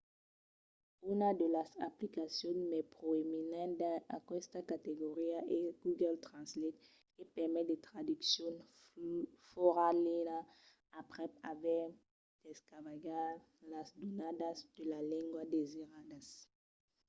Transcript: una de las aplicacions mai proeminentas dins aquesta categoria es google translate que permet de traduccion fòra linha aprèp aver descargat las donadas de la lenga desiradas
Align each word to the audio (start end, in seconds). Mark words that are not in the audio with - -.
una 1.13 1.29
de 1.41 1.47
las 1.55 1.71
aplicacions 1.87 2.67
mai 2.71 2.83
proeminentas 2.95 3.95
dins 4.03 4.09
aquesta 4.19 4.59
categoria 4.71 5.39
es 5.57 5.65
google 5.83 6.15
translate 6.27 6.83
que 7.13 7.23
permet 7.35 7.65
de 7.71 7.77
traduccion 7.87 8.53
fòra 9.49 9.87
linha 10.05 10.39
aprèp 11.01 11.31
aver 11.53 11.85
descargat 12.47 13.37
las 13.71 13.89
donadas 13.99 14.57
de 14.75 14.83
la 14.91 15.01
lenga 15.11 15.41
desiradas 15.55 16.27